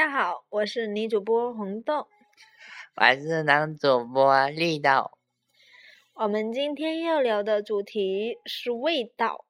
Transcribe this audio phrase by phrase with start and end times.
[0.00, 2.08] 大家好，我是女主播红豆，
[2.96, 5.10] 我是男主播绿豆。
[6.14, 9.44] 我们今天要聊的主题是味道。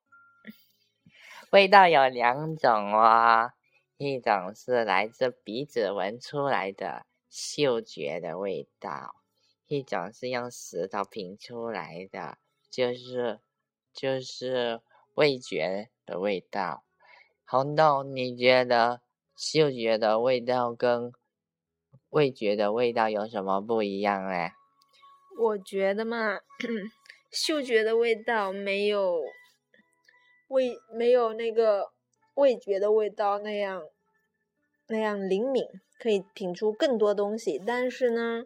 [1.53, 3.53] 味道有两种哦，
[3.97, 9.15] 一种是来自鼻子闻出来的嗅觉的味道，
[9.69, 12.39] 一种是用舌头品出来的，
[12.69, 13.39] 就是
[13.93, 14.81] 就是
[15.15, 16.83] 味觉的味道。
[17.47, 19.01] 红豆，你觉得？
[19.43, 21.11] 嗅觉的味道跟
[22.11, 24.51] 味觉的味道有什么不一样嘞？
[25.41, 26.41] 我觉得嘛，
[27.33, 29.19] 嗅觉的味道没有
[30.49, 31.91] 味没有那个
[32.35, 33.83] 味觉的味道那样
[34.89, 35.65] 那样灵敏，
[35.99, 37.59] 可以品出更多东西。
[37.67, 38.45] 但是呢，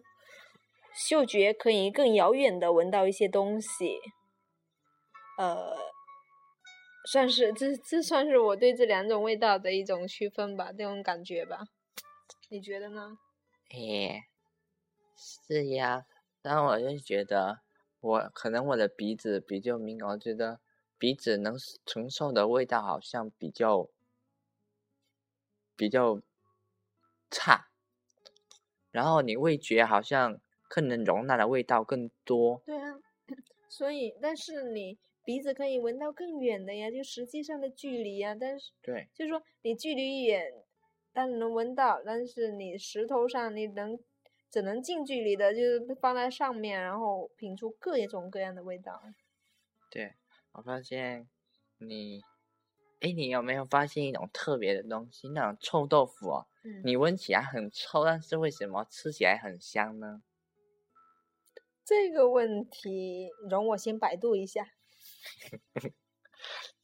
[0.95, 3.99] 嗅觉可以更遥远的闻到一些东西，
[5.39, 5.75] 呃。
[7.05, 11.65] 算是这这算是我对这两种味道的一种区分吧，这种感觉吧，
[12.49, 13.19] 你觉得呢？
[13.71, 14.29] 哎，
[15.17, 16.07] 是呀，
[16.41, 17.61] 但我就觉得
[18.01, 20.61] 我可能我的鼻子比较敏感，我觉得
[20.99, 23.89] 鼻子能承受的味道好像比较
[25.77, 26.21] 比较
[27.31, 27.69] 差，
[28.91, 32.63] 然后你味觉好像更能容纳的味道更多。
[32.65, 32.99] 对啊，
[33.69, 34.99] 所以但是你。
[35.25, 38.37] 鼻子可以闻到更远的呀，就实际上的距离呀。
[38.39, 40.53] 但是，对，就是说你距离远，
[41.13, 43.99] 但能闻到，但是你石头上你能
[44.51, 49.03] 只能近距离的，就是放在上面，然后品出各种各样的味道。
[49.91, 50.13] 对，
[50.53, 51.27] 我发现
[51.79, 52.21] 你，
[53.01, 55.29] 哎，你有没有发现一种特别的东西？
[55.31, 56.47] 那种臭豆腐哦，
[56.85, 60.23] 你闻起来很臭，但是为什么吃起来很香呢？
[61.85, 64.74] 这个问题，容我先百度一下。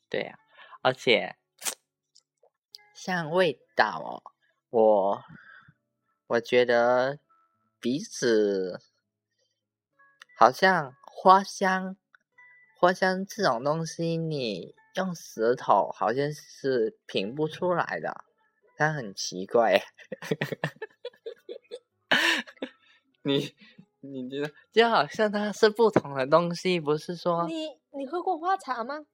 [0.08, 0.38] 对呀，
[0.82, 1.36] 而且
[2.94, 4.22] 像味道哦，
[4.70, 5.24] 我
[6.26, 7.18] 我觉得
[7.80, 8.80] 鼻子
[10.36, 11.96] 好像花香，
[12.78, 18.24] 花香这种东西，你用舌头好像是品不出来的，
[18.76, 19.80] 它很奇怪。
[23.22, 23.54] 你
[24.00, 27.79] 你觉得就好像它是不同的东西，不是说你。
[27.92, 29.06] 你喝过花茶吗？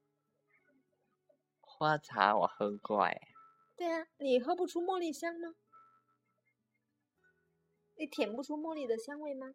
[1.60, 3.20] 花茶我喝过哎。
[3.76, 5.54] 对啊，你喝不出茉莉香吗？
[7.96, 9.54] 你舔不出茉莉的香味吗？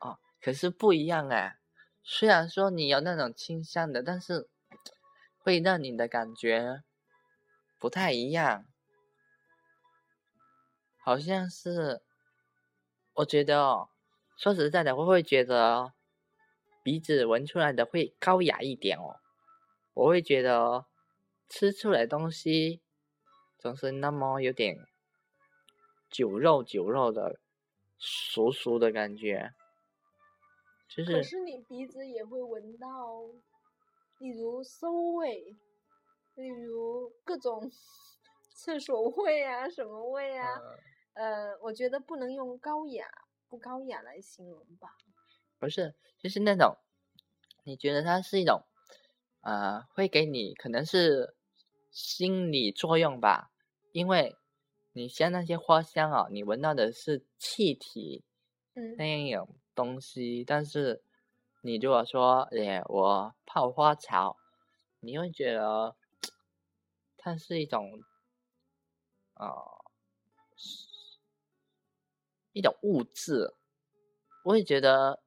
[0.00, 1.58] 哦，可是不一样哎。
[2.02, 4.48] 虽然说你有那种清香的，但是
[5.38, 6.82] 会让你的感觉
[7.78, 8.66] 不太一样。
[10.98, 12.02] 好像是，
[13.14, 13.88] 我觉得哦，
[14.36, 15.92] 说实在的，我会觉得。
[16.84, 19.16] 鼻子闻出来的会高雅一点哦，
[19.94, 20.84] 我会觉得
[21.48, 22.82] 吃出来东西
[23.58, 24.86] 总是那么有点
[26.10, 27.40] 酒肉酒肉的
[27.98, 29.54] 熟熟的感觉，
[30.86, 31.12] 就是。
[31.12, 33.22] 可是你鼻子也会闻到，
[34.18, 35.56] 例如馊味，
[36.34, 37.70] 例如各种
[38.54, 40.46] 厕所味啊，什么味啊？
[41.14, 43.06] 呃，我觉得不能用高雅
[43.48, 44.94] 不高雅来形容吧。
[45.64, 46.76] 不是，就是那种，
[47.62, 48.66] 你觉得它是一种，
[49.40, 51.34] 呃，会给你可能是
[51.90, 53.50] 心理作用吧，
[53.92, 54.36] 因为
[54.92, 58.22] 你像那些花香啊，你闻到的是气体，
[58.74, 61.02] 嗯，那样一种东西，但是
[61.62, 64.34] 你如果说，哎，我泡花茶，
[65.00, 65.96] 你会觉得
[67.16, 68.02] 它是一种，
[69.32, 69.48] 啊，
[72.52, 73.54] 一种物质，
[74.44, 75.23] 我会觉得。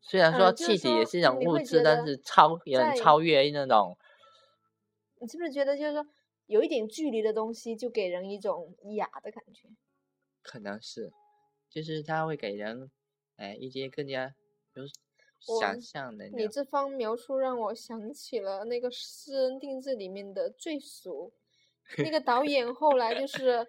[0.00, 3.96] 虽然说气体也是一种物质，但是超也超越那种。
[5.20, 6.06] 你是不是觉得就是说
[6.46, 9.68] 有一点距离的东西就给人一种雅的感觉？
[10.42, 11.12] 可能是，
[11.68, 12.90] 就是它会给人
[13.36, 14.34] 哎一些更加
[14.74, 14.84] 有
[15.58, 16.26] 想象的。
[16.28, 21.32] 你这方描述让我想起了那个《私人定制》里面的最俗，
[21.98, 23.66] 那个导演后来就是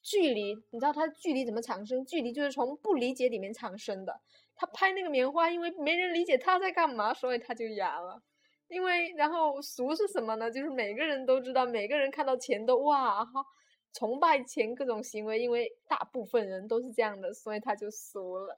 [0.00, 2.04] 距离，你知道他距离怎么产生？
[2.04, 4.20] 距离就是从不理解里面产生的。
[4.62, 8.22] 他拍那个棉花，因为没人理解他在干嘛，所以他就哑了。
[8.68, 10.48] 因为然后俗是什么呢？
[10.48, 13.44] 就是每个人都知道，每个人看到钱都哇哈
[13.92, 18.56] 崇拜钱各种行为，因为大部分人都是这样的，所以他就俗了，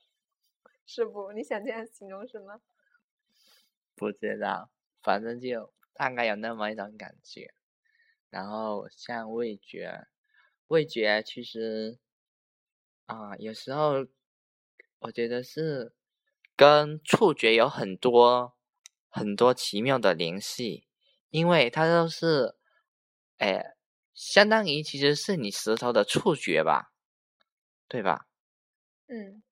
[0.85, 1.33] 是不？
[1.33, 2.61] 你想这样形容什么？
[3.95, 4.69] 不知道，
[5.03, 7.55] 反正就大概有那么一种感觉。
[8.29, 10.07] 然后像味觉，
[10.67, 11.99] 味觉其实
[13.07, 14.07] 啊，有时候。
[15.05, 15.95] 我觉得是
[16.57, 18.57] 跟触觉有很多
[19.11, 20.87] 很多奇妙的联系，
[21.29, 22.57] 因为它都是，
[23.37, 23.77] 哎，
[24.15, 26.93] 相当于其实是你舌头的触觉吧，
[27.87, 28.27] 对吧？
[29.07, 29.43] 嗯，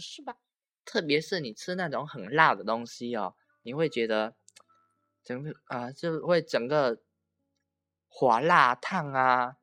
[0.00, 0.36] 是吧。
[0.84, 4.34] 特别是你吃那种很辣的东西哦，你会觉得
[5.22, 7.00] 整个啊、就会整个
[8.08, 9.56] 火辣烫啊，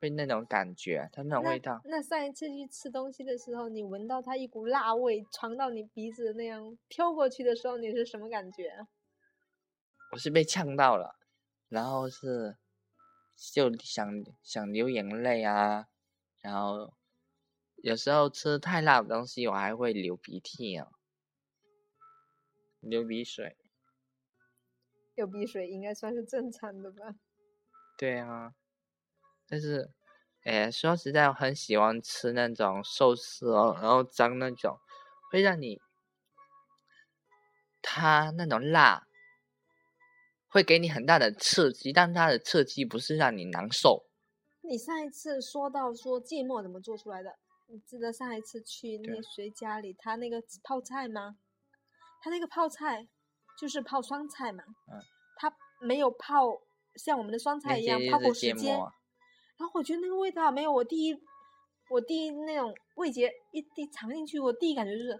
[0.00, 1.80] 会那种感觉，它那种味道。
[1.84, 8.88] 那上一次去吃东西的时候，你闻到它一股辣味传到你鼻子那样飘过去的时候，你是什么感觉啊？
[10.12, 11.16] 我是被呛到了，
[11.68, 12.56] 然后是
[13.52, 15.88] 就想想流眼泪啊，
[16.40, 16.94] 然后
[17.82, 20.88] 有时候吃太辣的东西，我还会流鼻涕啊，
[22.80, 23.56] 流鼻水。
[25.14, 27.16] 流鼻水应该算是正常的吧？
[27.98, 28.54] 对啊，
[29.48, 29.90] 但是，
[30.44, 34.78] 哎，说实在，我很喜欢吃那种寿司哦，然后沾那种，
[35.30, 35.80] 会让你，
[37.80, 39.06] 它那种辣，
[40.48, 44.04] 会给你很大的刺激，但它的刺激不是让你难受。
[44.60, 47.38] 你上一次说到说芥末怎么做出来的？
[47.70, 51.36] 你记得上一次去那个谁家里，他那个泡菜吗？
[52.22, 53.06] 他那个泡菜
[53.58, 55.00] 就是泡酸菜嘛，嗯，
[55.36, 56.60] 他没有泡
[56.96, 58.78] 像我们的酸菜一样泡过时间，
[59.58, 61.14] 然后我觉得那个味道没有我第一，
[61.90, 65.18] 我第一那种味觉一滴尝进去，我第一感觉就是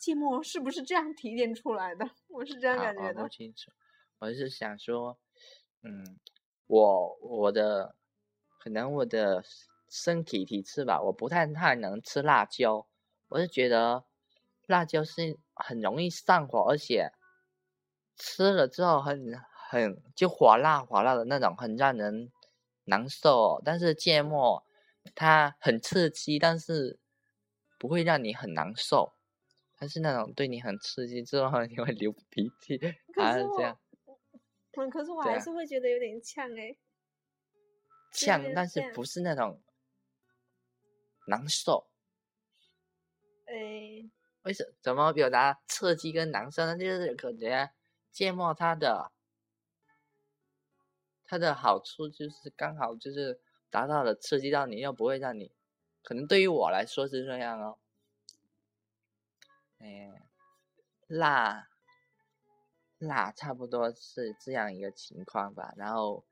[0.00, 2.08] 芥末是不是这样提炼出来的？
[2.28, 3.28] 我是这样感觉的。
[3.28, 3.70] 清楚，
[4.20, 5.18] 我是想说，
[5.82, 6.18] 嗯，
[6.66, 7.96] 我我的
[8.58, 9.42] 可能我的
[9.88, 12.86] 身体体质吧，我不太太能吃辣椒，
[13.28, 14.04] 我是觉得
[14.66, 17.10] 辣椒是很容易上火，而且
[18.16, 19.34] 吃了之后很
[19.68, 22.30] 很就火辣火辣的那种，很让人
[22.90, 23.62] 难受。
[23.64, 24.62] 但是芥末
[25.14, 26.98] 它很刺激，但是
[27.78, 29.14] 不会让你很难受。
[29.76, 33.78] 它是那种对你很刺激之后 你会流鼻涕，可是我还是这样
[34.76, 36.68] 嗯，可是我还是会觉得有点呛哎。
[36.68, 36.76] 有
[38.12, 39.62] 呛，但是不是那种
[41.26, 41.86] 难受。
[43.46, 44.10] 诶，
[44.42, 46.76] 为什怎么表达刺激跟难受呢？
[46.76, 47.70] 就是感觉
[48.12, 49.10] 芥末它的
[51.30, 53.38] 它的好处就是刚好就是
[53.70, 55.52] 达到了刺激到你，又不会让你，
[56.02, 57.78] 可能对于我来说是这样哦。
[59.78, 60.10] 哎，
[61.06, 61.68] 辣
[62.98, 65.72] 辣差不多是这样一个情况吧。
[65.76, 66.24] 然后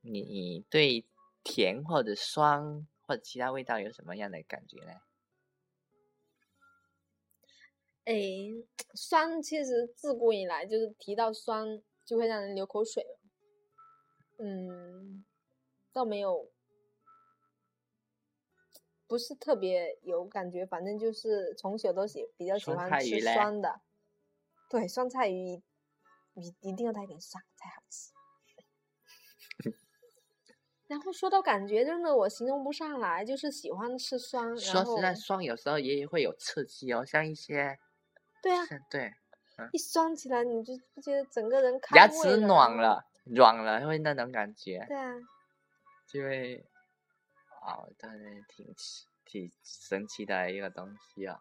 [0.00, 1.04] 你对
[1.44, 5.02] 甜或者酸或者其他味道有什么样的感觉呢？
[8.06, 8.64] 诶，
[8.94, 13.19] 酸其实自古以来就是提到酸就会让人流口水。
[14.42, 15.24] 嗯，
[15.92, 16.50] 倒没有，
[19.06, 23.80] 不是特别有感觉，反正就是从小都喜比较喜欢吃酸的。
[24.70, 25.62] 对，酸菜鱼
[26.34, 28.12] 一一定要带点酸才好吃。
[30.86, 34.56] 然后说到感觉，真的我形容不上来，就是喜欢吃酸。
[34.56, 37.78] 说实在，酸有时候也会有刺激哦，像一些，
[38.42, 39.12] 对啊，像对，
[39.72, 45.14] 一酸起来你就觉得整个人牙齿暖了，软了，会那种感觉，对啊，
[46.06, 46.64] 就会，
[47.62, 51.40] 哦，对对，挺奇挺神奇的一个东西啊、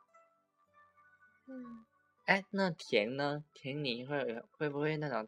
[1.48, 1.86] 嗯，
[2.26, 3.44] 哎，那甜呢？
[3.54, 5.28] 甜你会会不会那种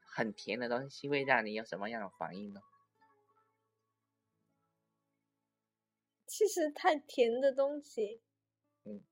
[0.00, 2.60] 很甜的东西会让你有什么样的反应呢？
[6.26, 8.20] 其实太甜的东西
[8.84, 9.02] 嗯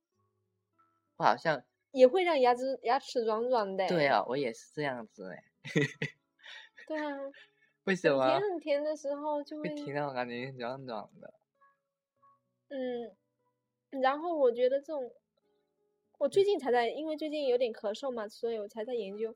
[1.16, 3.86] 我好像也会让牙齿牙齿软软的。
[3.88, 5.44] 对，啊，我也是这样子哎，
[6.86, 7.18] 对啊，
[7.84, 11.34] 为什么很甜很甜的时候就会会甜到我感觉软软的？
[12.68, 13.16] 嗯，
[14.02, 15.10] 然后我觉得这种，
[16.18, 19.34] 我最近才在，因为最近有点咳嗽嘛，所以我才在研究。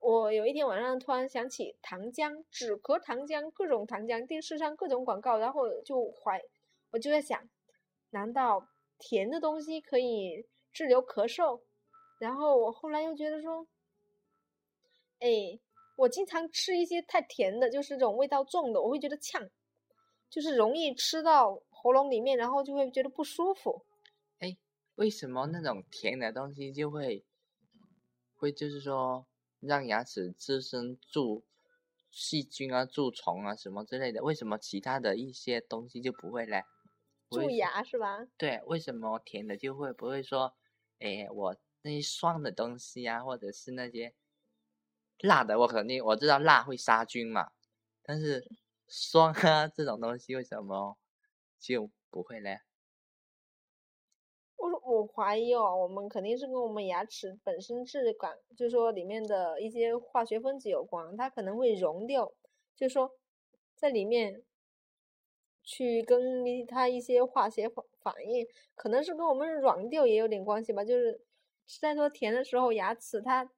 [0.00, 6.42] 我有一天晚上突然想起糖浆，止咳糖浆，各种糖浆，电视上各种广告，然后就怀，
[6.90, 7.48] 我就在想，
[8.10, 11.62] 难道甜的东西可以治疗咳嗽？
[12.18, 13.66] 然后我后来又觉得说，
[15.20, 15.58] 哎，
[15.96, 19.48] 我经常吃一些太甜的，就是这种味道重的，我会觉得呛，
[20.28, 23.84] 就是容易吃到喉咙里面，然后就会觉得不舒服。
[24.38, 24.56] 哎
[24.96, 27.24] 为什么那种甜的东西就会
[28.34, 29.26] 会就是说
[29.60, 31.44] 让牙齿滋生蛀
[32.10, 34.22] 细菌啊、蛀虫啊什么之类的？
[34.22, 36.64] 为什么其他的一些东西就不会嘞？
[37.30, 38.28] 蛀牙是吧？
[38.36, 40.54] 对，为什么甜的就会不会说，
[41.00, 44.14] 哎，我那些酸的东西啊，或者是那些
[45.20, 47.50] 辣的，我肯定我知道辣会杀菌嘛，
[48.02, 48.44] 但是
[48.88, 50.96] 酸啊 这种东西为什么
[51.58, 52.60] 就不会嘞？
[54.56, 62.32] 我我怀疑哦，我们肯定是跟我们牙齿本身质感，就是说里面的一些化学分子有关，它可能会溶掉，
[62.74, 63.10] 就是说
[63.74, 64.42] 在里面
[65.62, 70.84] 去跟它一些化学反反应，可能是跟我们软掉也有点关系吧。
[70.84, 71.20] 就是
[71.66, 73.50] 吃太多甜的时候，牙齿它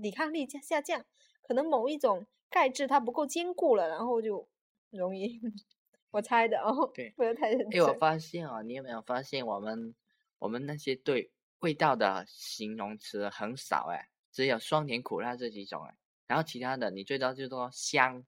[0.00, 1.04] 抵抗力下下降，
[1.42, 4.48] 可能某一种钙质它不够坚固了，然后就
[4.90, 5.40] 容易。
[6.12, 7.94] 我猜的哦，对，不要太认哎，我。
[7.94, 9.94] 发现哦，你有没有发现我们
[10.38, 15.96] 我们那些对味道的形容词很少哎，只有酸甜苦辣这几种哎，
[16.26, 18.26] 然后其他的你最多就说香，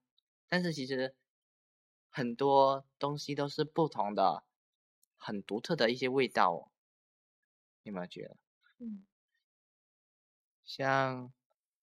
[0.49, 1.15] 但是其实
[2.09, 4.45] 很多东西都是不同的，
[5.19, 6.71] 很独特的一些味道哦，
[7.83, 8.37] 你有没有觉得？
[8.79, 9.05] 嗯，
[10.65, 11.31] 像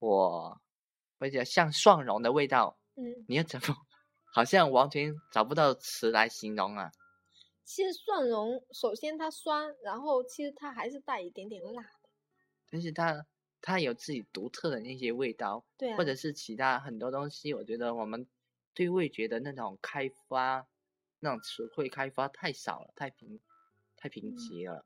[0.07, 0.61] 我，
[1.19, 3.75] 或者像蒜蓉的味道，嗯，你要怎么？
[4.33, 6.91] 好像完全找不到词来形容啊。
[7.63, 12.09] 其实蒜蓉首先它酸，然后其实它还是带一点点辣的。
[12.69, 13.25] 但是它
[13.61, 18.27] 它有自己独特的那些味道，对啊，或者是其他很多东西，我觉得我们
[18.73, 20.67] 对味觉的那种开发，
[21.19, 23.39] 那种词汇开发太少了，太平
[23.95, 24.85] 太贫嗯瘠了。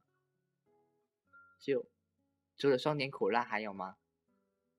[1.60, 1.86] 就
[2.58, 3.96] 除了酸甜苦辣还有吗？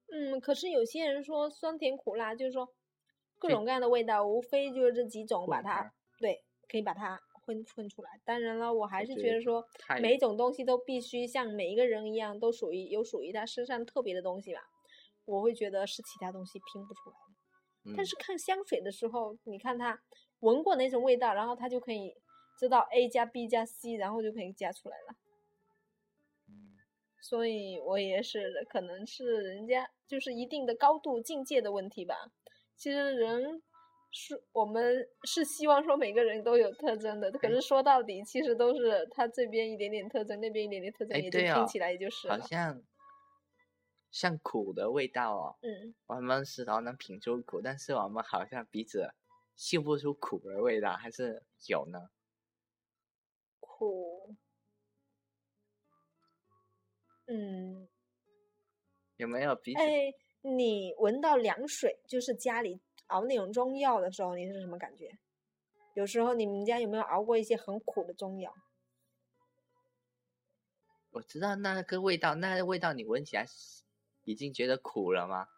[0.09, 2.73] 嗯，可是有些人说酸甜苦辣，就是说
[3.39, 8.21] 各种各样的味道，无非就是这几种，把它对可以把它混混出来。
[8.25, 9.65] 当然了，我还是觉得说
[10.01, 14.61] 每一种东西都必须像每一个人一样，都属于有属于他身上特别的东西吧。
[15.25, 17.95] 我会觉得是其他东西拼不出来的。
[17.97, 20.01] 但嗯是看香水的时候，你看他
[20.41, 22.15] 闻过哪种味道，然后他就可以
[22.59, 25.17] 知道 A 加 B 加 C，然后就可以加出来了。
[26.49, 26.79] 嗯
[27.21, 32.15] 所以我也是，可能是人家就是一定的高度境界的问题吧。
[32.77, 33.63] 其实人
[34.11, 42.39] 是我们是希望说每个人都有特征的，可哎是说到底，其实都是他这边一点点特征，那边一点点特征，哎也就对哦拼起来也就是了。
[42.39, 42.83] 好像
[44.11, 49.13] 像苦的味道哦，嗯，我们舌头能品出苦，但是我们好像鼻子
[49.57, 52.11] 嗅不出苦的味道，还是有呢？
[53.61, 54.37] 苦。
[57.29, 57.89] 嗯，
[59.17, 59.81] 有没有鼻子？
[59.81, 65.19] 哎，你闻到凉水，就是家里熬那种中药的时候，你是什么感觉？
[65.95, 68.55] 有时候你们家有没有熬过一些很苦的中药？
[71.13, 73.83] 我知道那个味道，那个味道你闻起来是
[74.25, 75.49] 已经觉得苦了吗？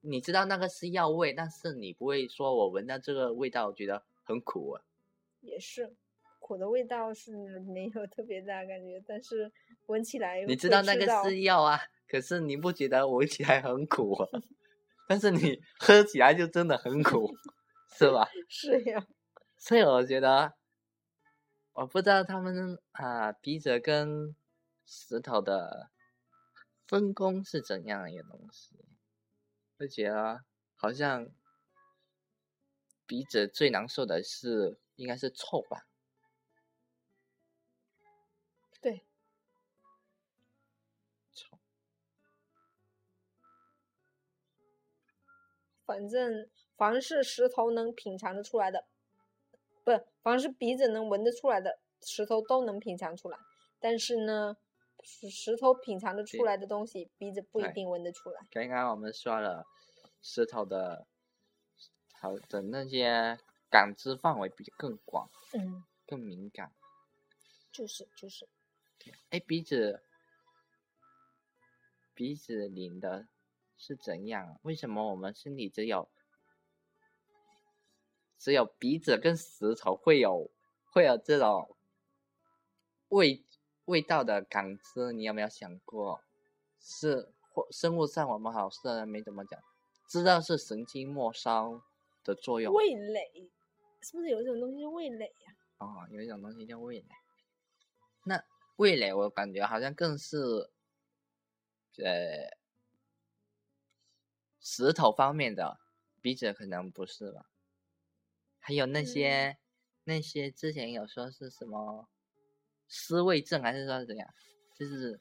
[0.00, 4.82] 你知道那个是药味，但是你不会说我闻到这个味道，我觉得很苦啊。
[5.40, 5.94] 也是，
[6.42, 9.50] 苦的味道是没有特别大感觉，但是
[9.86, 14.28] 闻起来你知道那个是药啊，可是你不觉得闻起来很苦啊？
[15.08, 17.30] 但是你喝起来就真的很苦，
[17.96, 18.28] 是吧？
[18.48, 19.06] 是呀，
[19.58, 20.54] 所以我觉得，
[21.74, 24.34] 我不知道他们啊鼻子跟
[24.86, 25.90] 石头的
[26.86, 28.76] 分工是怎样一个东西。
[29.78, 30.44] 我觉得
[30.76, 31.28] 好像
[33.06, 35.86] 鼻子最难受的是应该是臭吧？
[45.92, 48.86] 反正凡是石头能品尝得出来的，
[49.84, 53.38] 不是，凡是鼻子能闻得出来的，石头都能品尝出来。
[53.78, 54.56] 但是呢，
[55.02, 58.40] 石石头品尝得出来的东西，鼻子不一定闻得出来。
[58.50, 59.66] 刚刚我们说了
[60.22, 61.06] 石头的，
[62.14, 63.38] 好的那些
[63.70, 66.72] 感知范围比更广、嗯，更敏感。
[67.70, 68.48] 就是就是，
[69.28, 70.02] 哎，鼻子，
[72.14, 73.26] 鼻子灵的
[73.82, 74.56] 是怎样啊？
[74.62, 76.08] 为什么我们身体只有
[78.38, 80.50] 只有鼻子跟舌头会有
[80.84, 81.76] 会有这种
[83.08, 83.44] 味
[83.86, 85.12] 味道的感知？
[85.12, 86.22] 你有没有想过？
[86.78, 89.60] 是或生物上我们好像没怎么讲，
[90.08, 91.82] 知道是神经末梢
[92.24, 93.50] 的作用味蕾
[94.00, 97.06] 是不是有一种东西叫味蕾呀、哦，有一种东西叫味蕾。
[98.24, 98.44] 那
[98.76, 100.36] 味蕾我感觉好像更是，
[101.98, 102.50] 呃，
[104.62, 105.78] 石头方面的，
[106.20, 107.46] 鼻子可能不是吧？
[108.60, 109.58] 还有那些、
[110.04, 112.08] 那些之前有说是什么
[112.86, 114.28] 失味症还是说怎样？
[114.78, 115.18] 就是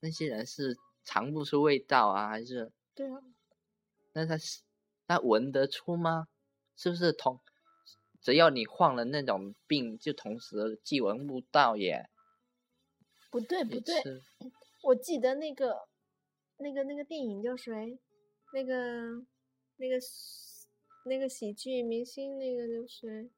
[0.00, 3.20] 那些人是尝不出味道啊，还是对啊，
[4.14, 4.62] 那他是
[5.06, 6.28] 他闻得出吗？
[6.74, 7.40] 是不是同
[8.20, 12.08] 只要你患了那种病，就同时既闻不到也
[13.30, 13.94] 不对不对，
[14.82, 15.88] 我记得那个
[16.56, 17.98] 那个那个电影叫谁？
[18.56, 19.22] 那个
[19.76, 19.98] 那个
[21.04, 23.30] 那个喜剧明星那个就是？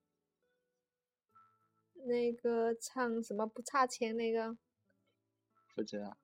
[2.07, 4.57] 那个唱什么不差钱那个
[5.75, 6.17] 不知道。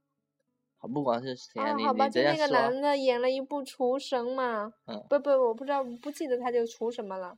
[0.77, 2.47] 好，不管是谁，啊，你好吧，就那个。
[2.47, 7.37] 男的演了一部《厨神》嘛，嗯不不，我不知道，不记得他就厨什么了。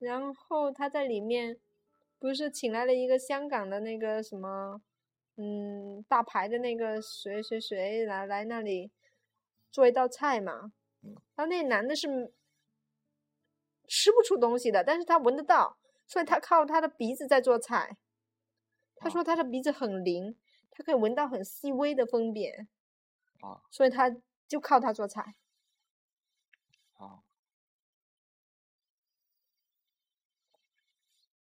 [0.00, 1.60] 然后他在里面
[2.18, 4.82] 不是请来了一个香港的那个什么，
[5.36, 8.90] 嗯，大牌的那个谁谁谁来来那里
[9.72, 10.72] 做一道菜嘛。
[11.02, 12.32] 嗯然后那男的是
[13.88, 15.76] 吃不出东西的，但是他闻得到，
[16.06, 17.96] 所以他靠他的鼻子在做菜。
[18.96, 20.36] 他说他的鼻子很灵，
[20.70, 22.66] 他可以闻到很细微的分别。
[23.40, 24.14] 啊所以他
[24.48, 25.34] 就靠他做菜。
[26.98, 27.22] 哦。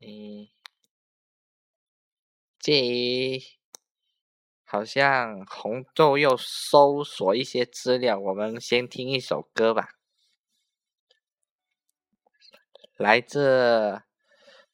[0.00, 0.48] 诶，
[2.60, 3.57] 介于
[4.70, 9.88] 好像红豆又搜索一些资料，我们先听一首歌吧，
[12.94, 14.02] 来自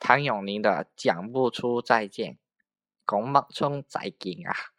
[0.01, 2.33] 谭咏麟的《讲不出再见》，
[3.07, 4.74] 讲不出再见啊！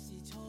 [0.00, 0.40] 是错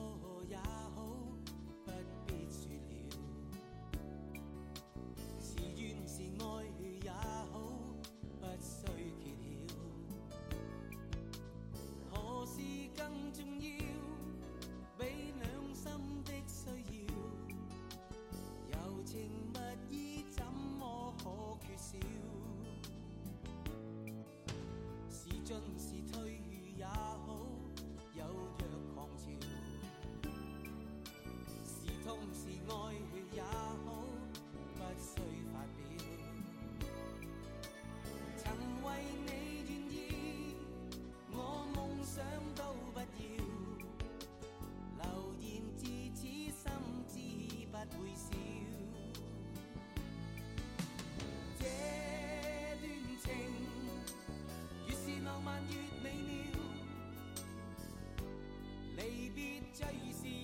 [59.02, 60.41] 离别最是。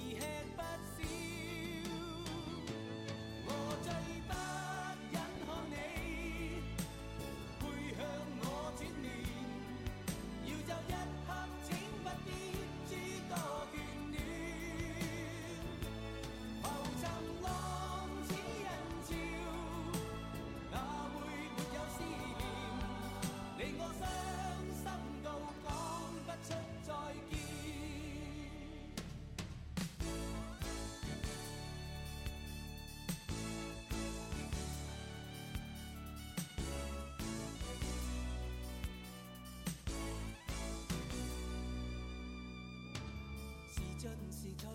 [44.48, 44.72] 是退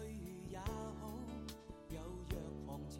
[0.50, 1.08] 也好，
[1.88, 1.96] 有
[2.28, 2.94] 若狂潮。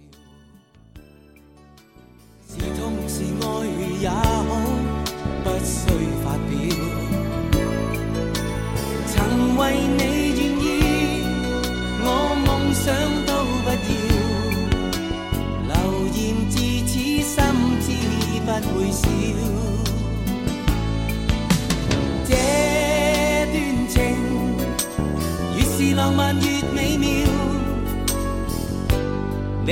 [2.49, 3.45] 是痛是愛
[4.01, 4.17] 也好，
[5.45, 5.77] 不需
[6.25, 6.51] 發表。
[9.07, 9.13] 曾
[9.59, 9.61] 為
[9.99, 10.67] 你願意，
[12.01, 12.07] 我
[12.41, 12.83] 夢想
[13.27, 13.31] 都
[13.65, 13.93] 不要。
[15.69, 15.73] 流
[16.15, 16.57] 言自
[16.87, 17.31] 此心
[17.83, 17.87] 知
[18.47, 19.05] 不會少。
[22.25, 22.31] 這
[23.53, 23.55] 段
[23.89, 23.95] 情
[25.55, 26.21] 越是浪漫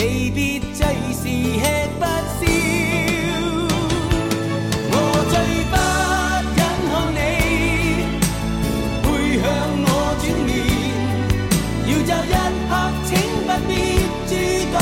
[0.01, 0.81] 离别最
[1.13, 1.65] 是吃
[1.99, 2.03] 不
[2.41, 2.43] 消。
[4.93, 4.95] 我
[5.29, 5.35] 最
[5.69, 5.75] 不
[6.57, 6.59] 忍
[6.89, 7.19] 看你
[9.03, 9.07] 背
[9.43, 9.45] 向
[9.85, 9.87] 我
[10.19, 10.49] 转面，
[11.85, 12.35] 要走一
[12.67, 12.73] 刻
[13.05, 13.09] 请
[13.45, 13.71] 不必
[14.27, 14.33] 诸
[14.73, 14.75] 多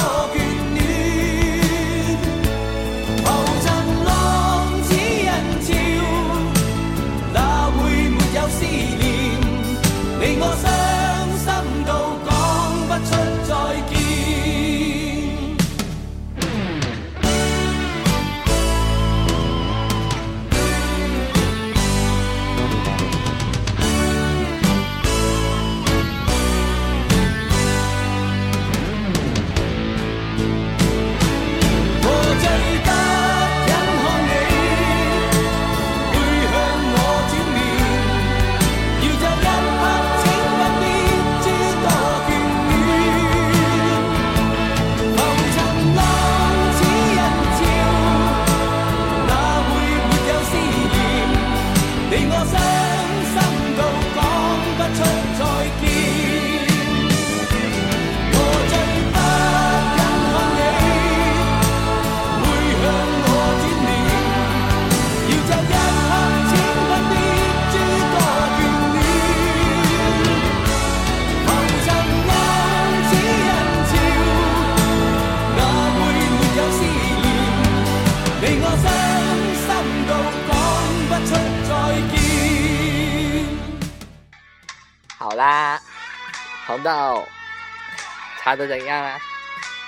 [88.58, 89.18] 的怎样啊？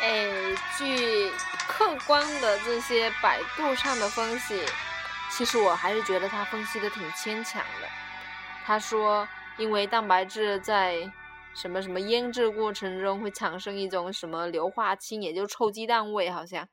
[0.00, 0.30] 哎，
[0.78, 1.30] 据
[1.68, 4.64] 客观的这些百度上的分析，
[5.30, 7.88] 其实我还是觉得他分析的挺牵强的。
[8.64, 9.28] 他说，
[9.58, 10.96] 因为蛋白质在
[11.54, 16.66] 什么什么腌制过程中会产生一种什么硫化氢，也就臭鸡蛋味，好像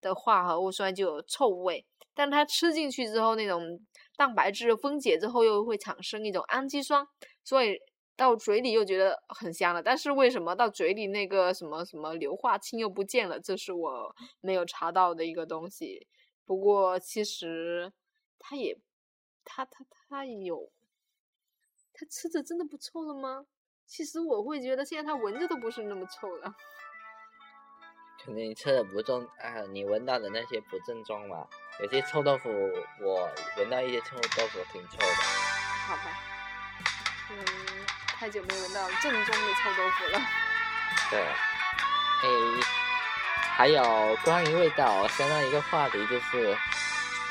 [0.00, 1.86] 的化合物，所以就有臭味。
[2.14, 3.60] 但它吃进去之后，那种
[4.16, 7.06] 蛋白质分解之后又会产生一种氨基酸，
[7.44, 7.76] 所以
[8.16, 9.82] 到嘴里又觉得很香了。
[9.82, 13.40] 但是为什么到嘴里那个什么什么硫化氢又不见了？
[13.40, 16.06] 这是我没有查到的一个东西。
[16.44, 17.92] 不过其实
[18.38, 18.78] 它也，
[19.44, 20.70] 它它它有，
[21.92, 23.46] 它吃着真的不臭了吗？
[23.86, 26.54] 其实我会觉得现在它闻着都不是那么臭了。
[28.24, 31.46] 可能你吃的不正啊，你闻到的那些不正宗嘛。
[31.80, 32.48] 有些臭豆腐，
[33.02, 35.06] 我闻到一些臭豆腐挺臭的。
[35.86, 36.02] 好吧，
[37.30, 37.36] 嗯，
[38.18, 40.20] 太久没闻到正宗的臭豆腐了。
[41.10, 42.60] 对，诶，
[43.56, 46.56] 还有关于味道，我想到一个话题，就是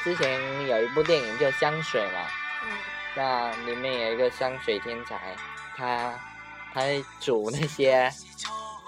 [0.03, 2.27] 之前有一部电影叫《香水》嘛，
[2.63, 2.77] 嗯，
[3.15, 5.35] 那里面有一个香水天才，
[5.75, 6.13] 他
[6.73, 6.81] 他
[7.19, 8.11] 煮那些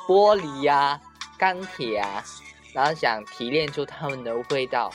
[0.08, 1.00] 玻璃呀、
[1.38, 2.24] 钢铁啊，
[2.74, 4.94] 然后想提炼出它们的味道。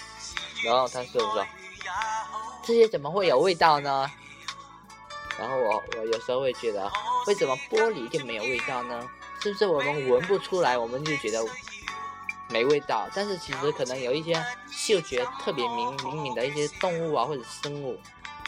[0.63, 1.47] 然后他说说，
[2.63, 4.09] 这些怎么会有味道呢？
[5.41, 6.93] 然后我我有时候会觉得，
[7.27, 9.09] 为什么玻璃就没有味道呢？
[9.43, 11.43] 是不是我们闻不出来，我们就觉得
[12.51, 13.09] 没味道？
[13.15, 14.35] 但是其实可能有一些
[14.71, 17.99] 嗅觉特别敏灵敏的一些动物啊或者生物，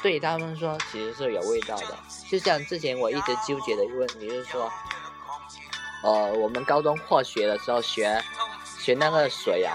[0.03, 1.97] 对他们说其实是有味道的。
[2.31, 4.71] 就像之前我一直纠结的一个问题，就是说，
[6.05, 8.23] 呃，我们高中化学的时候学
[8.79, 9.73] 学那个水啊，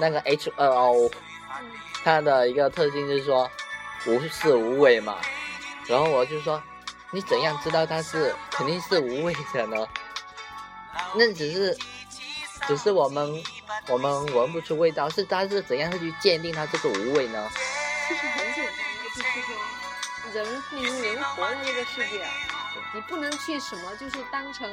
[0.00, 1.12] 那个 H2O。
[2.04, 3.50] 它的一个特性就是说
[4.06, 5.16] 无色无味嘛，
[5.88, 6.62] 然后我就说
[7.10, 9.86] 你怎样知道它是肯定是无味的呢？
[11.14, 11.76] 那只是
[12.66, 13.42] 只是我们
[13.88, 17.48] 我们闻不出味道，是它是怎样去鉴定它这个无味呢？
[18.08, 18.76] 其实很简单，
[19.14, 19.54] 就是说
[20.32, 22.30] 人例如人活在这个世界啊，
[22.94, 24.70] 你不能去什么就是当成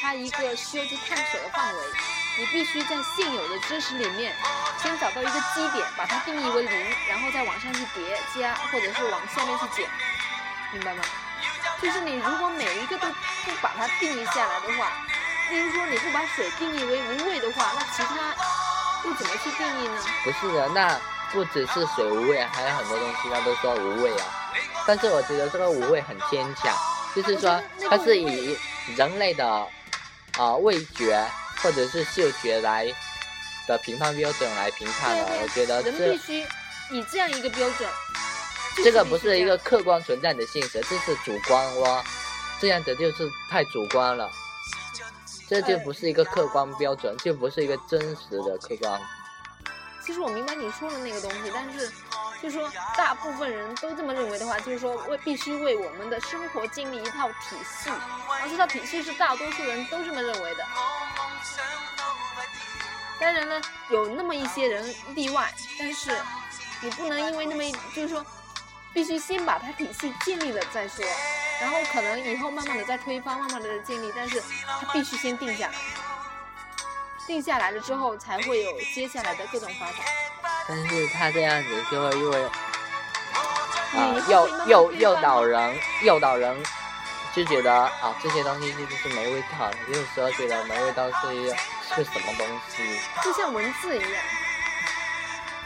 [0.00, 1.80] 它一个需要去探索的范围。
[2.38, 4.34] 你必须在现有的知识里面，
[4.82, 9.90] 先找到一个基点，把它定义为零，然后再往上去叠加，或者是往下面去减，
[10.72, 11.02] 明白吗？
[11.80, 14.90] 就是你如果每一个都不把它定义下来的话，
[15.50, 18.34] 例如说你不把水定义为无味的话，那其他
[19.04, 20.02] 又怎么去定义呢？
[20.24, 21.00] 不是的，那
[21.32, 24.52] 不只是水无味，还有很多东西它都说无味啊。
[24.86, 26.76] 但是我觉得这个无味很牵强，
[27.14, 28.58] 就是说它是以
[28.96, 29.46] 人类的
[30.38, 31.24] 啊味觉。
[31.62, 32.92] 或者是嗅觉来
[33.68, 36.44] 的评判标准来评判的，我觉得人必须
[36.90, 37.88] 以这样一个标准。
[38.76, 42.02] 这个不是一个客观存在的现实，这是主观哇，
[42.60, 44.30] 这样子就是太主观了，
[45.48, 49.00] 这就不是一个客观标准，就不是一个真实的客观。
[50.04, 51.88] 其实我明白你说的那个东西，但是
[52.42, 57.90] 就是说大部分人都这么认为的话，就是说为必须为我们的生活建立一套体系，
[58.40, 60.64] 而这套体系是大多数人都这么认为的。
[63.20, 66.10] 当然了，有那么一些人例外，但是
[66.80, 68.26] 你不能因为那么一，就是说，
[68.92, 71.04] 必须先把它体系建立了再说，
[71.60, 74.42] 然后可能以后慢慢的再推翻，慢慢的建立，但是
[74.80, 75.74] 它必须先定下来，
[77.26, 79.96] 定下来了之后才会有接下来的各种发展。
[80.68, 82.50] 但是他这样子就会因为啊
[84.28, 86.62] 诱诱诱导人，诱导人
[87.34, 91.56] 就觉得啊这些东西就是没味道，有时候觉得没味道是一个。
[91.94, 92.98] 是什么东西？
[93.22, 94.24] 就像文字一样，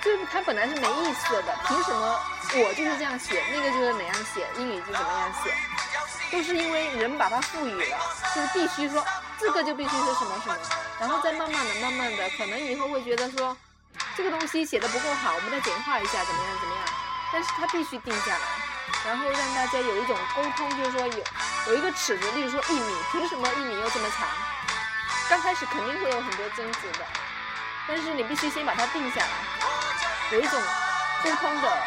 [0.03, 2.21] 就是它本来是没意思的，凭什么
[2.55, 5.53] 我就是这样写，那个就是哪样写，英语就怎么样写，
[6.31, 7.99] 都是因为人把它赋予了，
[8.35, 9.05] 就是必须说
[9.39, 10.57] 这个就必须是什么什么，
[11.01, 13.57] 然后再慢慢的、慢慢的，可能以后会觉得说
[14.17, 16.85] 这个东西写的不够好，我们再简化一下，怎么样怎么样，
[17.33, 18.45] 但是它必须定下来，
[19.05, 21.25] 然后让大家有一种沟通，就是说有
[21.67, 24.27] 有一个尺子，例如说一米，凭什么一米又这么长？
[25.29, 27.05] 刚开始肯定会有很多争执的，
[27.89, 29.29] 但是你必须先把它定下来，
[30.31, 30.63] 有一种
[31.25, 31.83] 沟通的，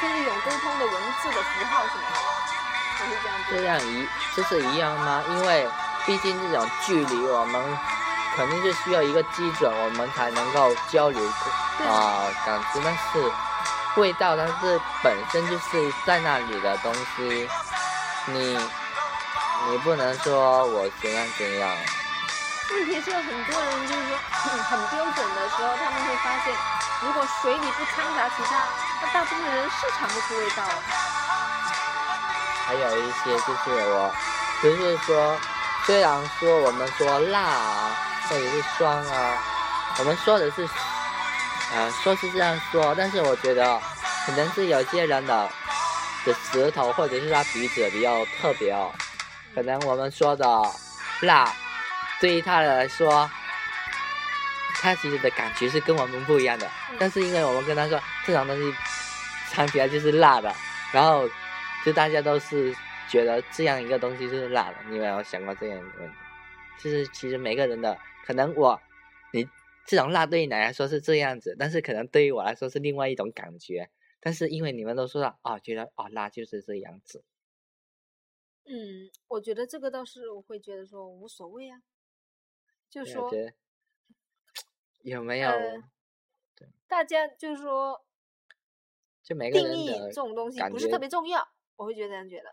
[0.00, 2.18] 就是一种沟通的文字的符号什么的，
[2.98, 3.44] 就是这样子。
[3.50, 5.22] 这样一，这是一样吗？
[5.28, 5.68] 因为
[6.04, 7.78] 毕竟这种距离，我们
[8.36, 11.20] 肯定是需要一个基准，我们才能够交流
[11.88, 12.80] 啊感知。
[12.84, 13.32] 但是
[13.96, 17.48] 味道，它是本身就是在那里的东西，
[18.26, 18.58] 你
[19.68, 21.76] 你不能说我怎样怎样。
[22.70, 24.18] 问题是很多人就是说
[24.68, 26.54] 很标准的时候，他们会发现，
[27.02, 28.58] 如果水里不掺杂其他，
[29.12, 30.62] 大部分人是尝不出味道。
[32.66, 34.12] 还有一些就是我
[34.62, 35.38] 就是说，
[35.84, 37.96] 虽然说我们说辣啊，
[38.28, 39.38] 或者是酸啊，
[39.98, 40.68] 我们说的是，
[41.72, 43.80] 呃，说是这样说，但是我觉得
[44.26, 45.48] 可能是有些人的
[46.24, 48.92] 的舌头或者是他鼻子比较特别哦，
[49.54, 50.44] 可能我们说的
[51.20, 51.48] 辣，
[52.20, 53.30] 对于他来说，
[54.80, 58.76] 他其实的感觉是跟我们不一样的，但是因为我们跟他说这种东西
[59.50, 60.52] 尝起来就是辣的，
[60.92, 61.28] 然后
[61.84, 62.74] 就大家都是
[63.08, 66.16] 觉得这样一个东西就是辣的，你有没有想过这样一个问题？
[66.82, 68.80] 就是其实每个人的可能我
[69.32, 69.48] 你
[69.86, 73.88] 这种辣对于你来说是这样子，但是可能对于我来说是另外一种感觉。
[74.18, 77.22] 但是因为你们都说到哦，觉得哦辣就是这样子，
[78.64, 81.80] 嗯，我觉得这个倒是我会觉得说无所谓啊，
[82.90, 83.30] 就说
[85.02, 85.82] 有没有、呃
[86.88, 88.05] 大家就是说
[89.26, 92.48] 就每个定义这种东西不是特别重要，我会觉得这样觉得。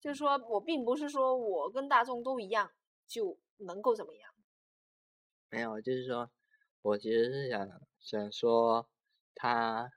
[0.00, 2.72] 就是说我并不是说我跟大众都一样
[3.06, 4.34] 就能够怎么样，
[5.50, 6.28] 没有，就是说，
[6.82, 8.88] 我其实是想想说
[9.36, 9.92] 他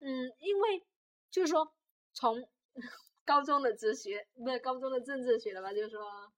[0.00, 0.84] 嗯，因为
[1.30, 1.72] 就是说
[2.12, 2.48] 从
[3.24, 6.32] 高中的哲学不是高中的政治学了吧，就是说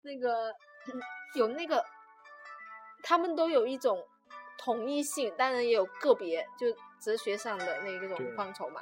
[0.00, 0.54] 那个
[1.36, 1.84] 有那个
[3.02, 4.06] 他们都有一种
[4.56, 6.66] 统一性，当然也有个别就
[7.00, 8.80] 哲学上的那一种范畴嘛。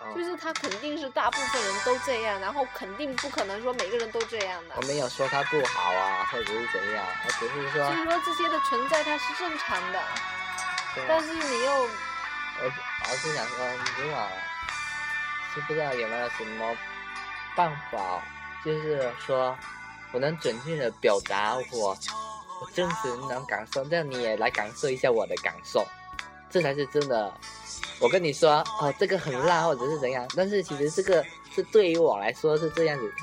[0.00, 4.82] 哦就是他肯定是大部分人都这样，然后肯定不可能说每个人都这样的我。
[4.82, 10.02] 没有说他不好啊，或者是怎样，我只是说，就是说这些的存在它是正常的，
[11.06, 12.72] 但是你又我
[13.08, 13.64] 我是想说，
[14.02, 14.28] 如果
[15.54, 16.76] 是不知道有没有什么
[17.54, 18.20] 办法，
[18.64, 19.56] 就是说
[20.10, 21.96] 我能准确的表达我
[22.74, 25.86] 真实能感受，这样你也来感受一下我的感受，
[26.50, 27.32] 这才是真的。
[28.00, 33.14] 我跟你说，哦，这个很辣或者是怎样，但是其实这个是对于我来说是这样子，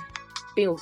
[0.56, 0.76] 并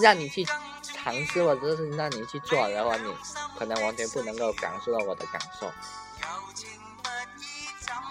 [0.00, 0.44] 让你去
[0.82, 3.12] 尝试或者是让你去做的话，你
[3.58, 5.70] 可能完全不能够感受到我的感受。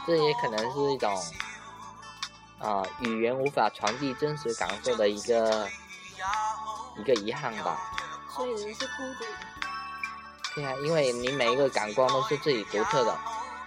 [0.05, 1.23] 这也可能是一种，
[2.59, 5.67] 啊、语言无法传递真实感受的一个
[6.97, 7.79] 一个遗憾吧。
[8.35, 9.25] 所以人是孤独
[10.55, 13.15] 对啊，因为你每一个感官都是自己独特的。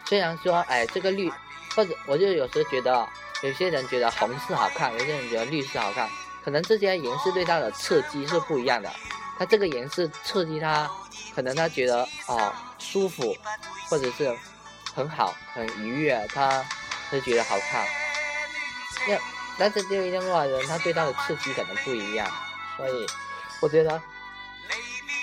[0.07, 1.31] 虽然说，哎，这个绿，
[1.77, 3.07] 或者我就有时候觉得，
[3.42, 6.09] 有些人觉得红色好看，有些人觉得绿色好看，
[6.42, 8.90] 可能这些颜色对他的刺激是不一样的。
[9.38, 10.90] 他这个颜色刺激他，
[11.35, 13.37] 可能他觉得哦舒服，
[13.88, 14.35] 或者是
[14.94, 16.64] 很好、很愉悦，他
[17.11, 17.87] 会觉得好看。
[19.07, 19.16] 那
[19.59, 22.27] 但是对于另外人，他对他的刺激可能不一样，
[22.77, 23.07] 所以
[23.61, 24.01] 我觉得，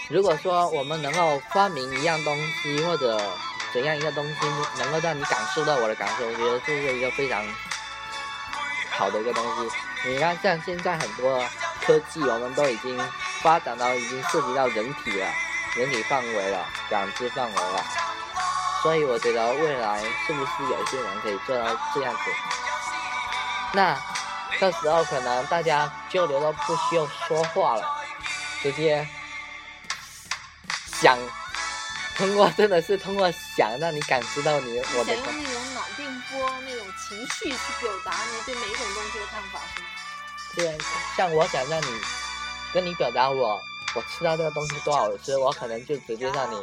[0.07, 3.19] 如果说我们能够发明一样东西，或者
[3.73, 4.33] 怎样一个东西
[4.77, 7.43] 能够让你感受到我的感受，我觉得这是一个非常
[8.91, 9.75] 好的一个东西。
[10.07, 11.43] 你看，像现在很多
[11.81, 12.99] 科技，我们都已经
[13.41, 15.27] 发展到已经涉及到人体了，
[15.75, 17.83] 人体范围了，感知范围了。
[18.83, 21.65] 所以我觉得未来是不是有些人可以做到
[21.95, 22.19] 这样子？
[23.73, 23.99] 那
[24.59, 27.83] 到时候可能大家交流都不需要说话了，
[28.61, 29.05] 直接
[31.05, 31.19] 想
[32.17, 39.87] 通过真的是通过想让你感知到你我的想用那种脑电波那种情绪去表达你对每一种东西的看法，是吗？
[40.55, 40.77] 对，
[41.15, 41.85] 像我想让你
[42.73, 43.61] 跟你表达我
[43.95, 46.57] 我吃到这个东西多好吃，我可能就直接让你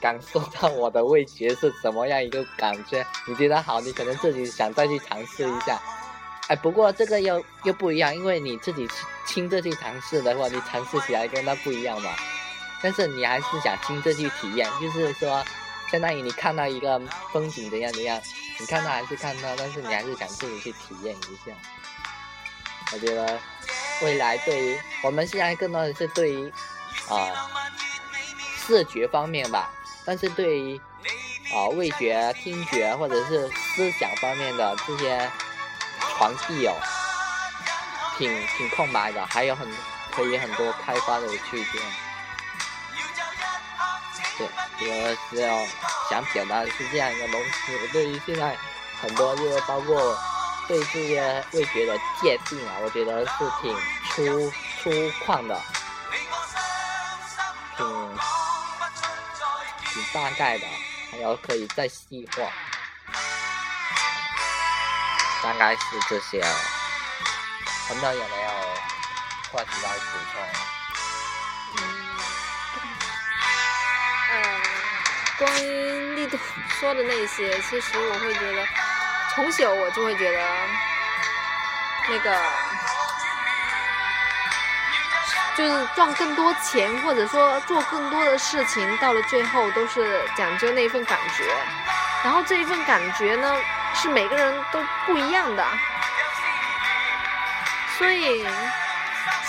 [0.00, 3.04] 感受到我的味觉是怎么样一个感觉。
[3.26, 5.82] 你觉得好，你可能自己想再去尝试一下。
[6.46, 8.88] 哎，不过这个又又不一样，因为你自己
[9.26, 12.10] 亲自去尝试的话，你尝试起来跟它不一样嘛。
[12.84, 15.42] 但是你还是想亲自去体验，就是说，
[15.90, 17.00] 相当于你看到一个
[17.32, 18.20] 风景怎样怎样，
[18.60, 21.56] 你看到还是看到，但是你还是想自己去体验一下。
[22.92, 23.40] 我觉得
[24.02, 26.52] 未来对于我们现在更多的是对于
[27.08, 27.50] 啊、
[28.66, 29.70] 视觉方面吧，
[30.04, 30.78] 但是对于
[31.54, 35.30] 啊、味觉、听觉或者是思想方面的这些
[36.18, 36.76] 传递哦，
[38.18, 39.66] 挺挺空白的，还有很
[40.12, 42.03] 可以很多开发的区间。
[44.36, 44.48] 对，
[44.80, 45.66] 我只有
[46.10, 47.76] 想表达的是这样一个东西。
[47.76, 48.56] 我对于现在
[49.00, 50.18] 很多就是包括
[50.66, 53.72] 对这些味觉的界定啊，我觉得是挺
[54.10, 54.90] 粗粗
[55.24, 55.60] 犷的，
[57.76, 58.18] 挺
[59.92, 60.66] 挺大概的，
[61.12, 62.42] 还有可以再细化。
[65.42, 66.56] 大概是这些了。
[67.86, 68.48] 朋友有没有
[69.52, 70.73] 话题来补充？
[75.38, 76.38] 关于力度
[76.80, 78.64] 说的那些，其实我会觉得，
[79.34, 80.38] 从小我就会觉得，
[82.08, 82.40] 那个
[85.56, 91.52] 就是赚更多钱，或者说做更多的事情，到了最后都是讲究那份感觉。
[92.22, 93.56] 然后这一份感觉呢，
[93.94, 95.66] 是每个人都不一样的。
[97.98, 98.46] 所以，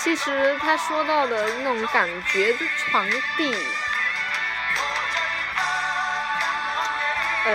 [0.02, 3.54] 其实他说到的那种感觉的传递，
[7.46, 7.52] 呃，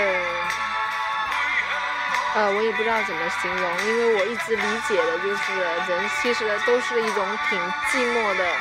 [2.35, 7.59] 呃，我也不知道怎么形容，因为我一直理解的就是人其实都是一种挺
[7.91, 8.55] 寂寞的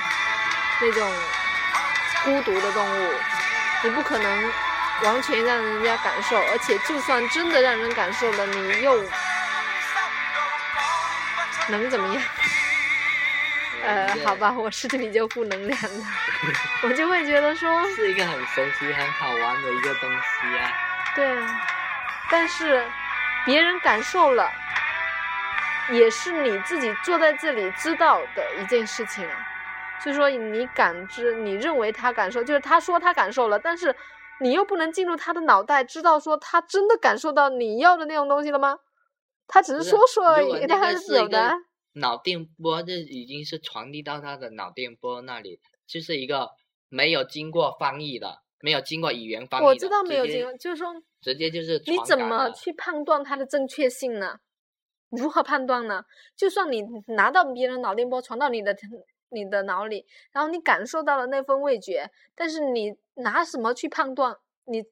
[0.80, 1.12] 那种
[2.24, 3.14] 孤独的动物，
[3.84, 4.52] 你不可能
[5.04, 9.04] 完全让人家感受，而且就算真的让人感受了，你又
[11.68, 12.22] 能怎么样？
[13.82, 16.04] 呃，好吧，我是比较负能量的，
[16.82, 20.89] 我就会觉得说，是一个很神奇、很好玩的一个东西啊。
[21.14, 21.36] 对，
[22.30, 22.86] 但是
[23.44, 24.48] 别人感受了，
[25.92, 29.46] 也是你自己坐在这里知道的一件事情啊。
[30.02, 33.94] 所以说你感知，你认为他感受，就是他说他感受了，但是
[34.40, 38.78] 你又不能进入他的脑袋，知道说他真的感受到你要的那种东西了吗？
[39.46, 41.52] 他只是说说而已，他还是有的。
[41.94, 46.48] 脑电波这已经是传递到他的脑电波那里，就是一个
[46.88, 49.64] 没有经过翻译的，没有经过语言翻译。
[49.64, 54.38] 我知道没有经过，就是说直接就是你怎么去判断它的正确性呢？
[55.10, 56.04] 如何判断呢？
[56.36, 58.76] 就算你拿到别人脑电波传到你的
[59.30, 64.84] 你的脑里，然后你感受到了那份味觉，但是你拿什么去判断你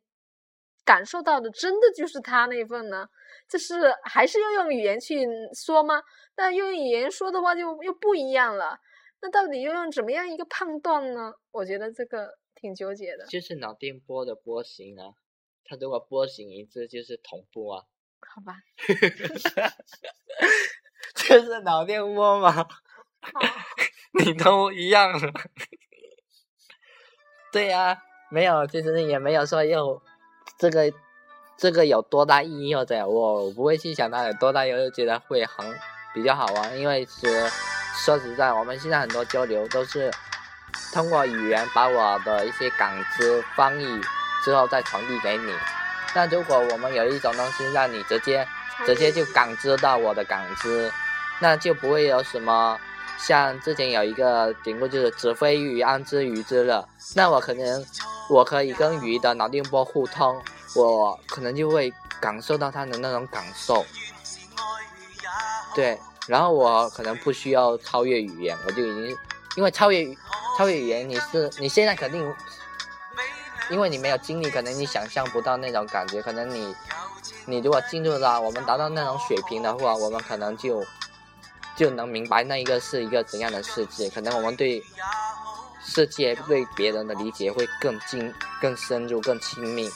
[0.85, 3.07] 感受到的真的就是他那份呢？
[3.48, 6.02] 就是还是要用语言去说吗？
[6.37, 8.78] 那用语言说的话就又不一样了。
[9.20, 11.33] 那到底要用怎么样一个判断呢？
[11.50, 12.28] 我觉得这个
[12.60, 13.24] 挺纠结的。
[13.26, 15.14] 就是脑电波的波形啊，
[15.64, 17.84] 它如果波形一致就是同步啊，
[18.20, 18.56] 好吧，
[21.14, 22.66] 就是脑电波嘛，
[24.24, 25.32] 你都一样了。
[27.52, 30.02] 对呀、没有，其实也没有说有
[30.58, 30.92] 这个
[31.56, 35.78] 这个有多大意义或者我不会去想它有多大意义，觉得会很
[36.12, 37.48] 比较好玩，因为是
[38.04, 40.10] 说实在，我们现在很多交流都是
[40.92, 44.00] 通过语言把我的一些感知翻译
[44.44, 45.52] 之后再传递给你。
[46.14, 48.46] 那如果我们有一种东西让你直接
[48.86, 50.90] 直接就感知到我的感知，
[51.40, 52.78] 那就不会有什么
[53.18, 56.88] 像之前有一个典故就是“子非鱼，安知鱼之乐”。
[57.14, 57.84] 那我可能
[58.30, 60.40] 我可以跟鱼的脑电波互通，
[60.74, 63.84] 我可能就会感受到它的那种感受。
[65.74, 69.16] 对，然后我可能不需要超越语言，我就已经
[69.56, 70.02] 因为超越
[70.58, 72.34] 超越语言，你是你现在肯定。
[73.70, 76.20] 因为你没有经历，可能你想象不到那种感觉。
[76.20, 76.74] 可能你，
[77.44, 80.82] 你如果进入了我们达到那种水平的话，我们可能就
[81.76, 84.10] 就能明白那一个是一个怎样的世界。
[84.10, 84.82] 可能我们对
[85.84, 89.88] 世界、对别人的理解会更精、更深入、更亲密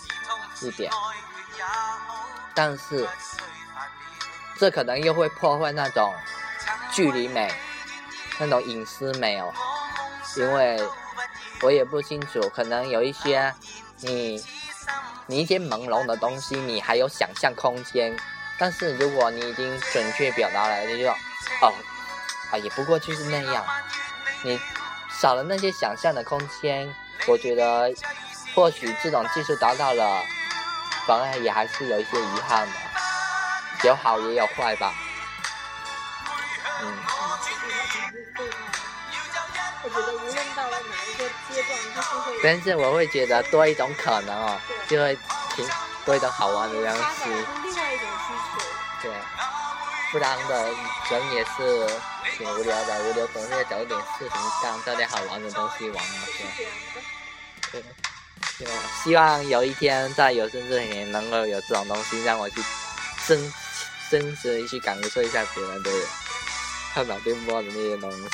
[0.60, 0.92] 一点。
[2.54, 3.08] 但是，
[4.58, 6.14] 这可能又会破坏那种
[6.92, 7.50] 距离美、
[8.38, 9.50] 那种隐私美哦，
[10.36, 10.80] 因为。
[11.64, 13.54] 我也不清楚，可能有一些
[14.00, 14.42] 你
[15.28, 18.16] 你一些朦胧的东西，你还有想象空间。
[18.58, 21.72] 但是如果你已经准确表达了，你就哦
[22.50, 23.64] 啊，也不过就是那样。
[24.42, 24.58] 你
[25.20, 26.92] 少了那些想象的空间，
[27.28, 27.94] 我觉得
[28.56, 30.20] 或许这种技术达到了，
[31.06, 32.72] 反而也还是有一些遗憾的，
[33.84, 34.92] 有好也有坏吧。
[42.42, 45.16] 但是我会觉得多一种可能哦，就会
[45.54, 45.66] 挺
[46.04, 47.30] 多一种好玩的东西，
[47.62, 48.62] 另外一种需求。
[49.02, 49.12] 对，
[50.12, 50.64] 不然的
[51.10, 51.86] 人也是
[52.36, 54.30] 挺无聊的，无聊总是要找一点事情
[54.62, 56.50] 干，找点好玩的东西玩嘛，是吧？
[57.70, 57.90] 这样的，
[58.58, 58.68] 对，
[59.02, 62.62] 希望有一天在有生之年能够有这种东西让我去
[63.26, 63.52] 真
[64.10, 65.90] 真实地去感受一下别人的
[66.92, 68.28] 看脑电波的那些东西。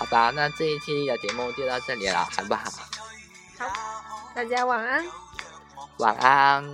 [0.00, 2.62] 好吧，那这一期的节目就到这里了，好不好？
[3.58, 5.04] 好，大家晚安。
[5.98, 6.64] 晚安。